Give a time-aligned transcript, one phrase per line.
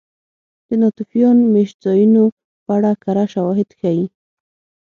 [0.67, 2.23] د ناتوفیان مېشتځایونو
[2.63, 4.05] په اړه کره شواهد ښيي.